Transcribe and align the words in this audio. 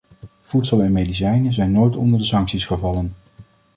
Voedsel 0.41 0.83
en 0.83 0.91
medicijnen 0.91 1.53
zijn 1.53 1.71
nooit 1.71 1.95
onder 1.95 2.19
de 2.19 2.25
sancties 2.25 2.65
gevallen. 2.65 3.13